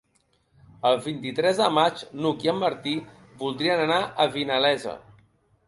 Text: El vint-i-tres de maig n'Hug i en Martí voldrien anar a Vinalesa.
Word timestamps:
El 0.89 0.95
vint-i-tres 1.07 1.59
de 1.59 1.67
maig 1.75 2.01
n'Hug 2.23 2.47
i 2.47 2.51
en 2.55 2.59
Martí 2.65 2.95
voldrien 3.45 3.85
anar 3.87 4.01
a 4.05 4.29
Vinalesa. 4.39 4.99